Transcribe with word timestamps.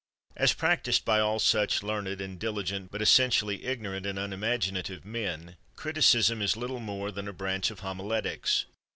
As 0.35 0.53
practiced 0.53 1.05
by 1.05 1.19
all 1.19 1.37
such 1.37 1.83
learned 1.83 2.19
and 2.21 2.39
diligent 2.39 2.89
but 2.89 3.03
essentially 3.03 3.63
ignorant 3.65 4.07
and 4.07 4.17
unimaginative 4.17 5.05
men, 5.05 5.57
criticism 5.75 6.41
is 6.41 6.57
little 6.57 6.79
more 6.79 7.11
than 7.11 7.27
a 7.27 7.33
branch 7.33 7.69
of 7.69 7.81
homiletics. 7.81 8.65